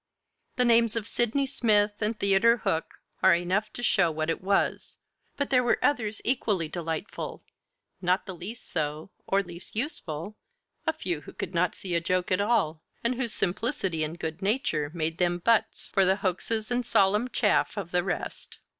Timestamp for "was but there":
4.41-5.63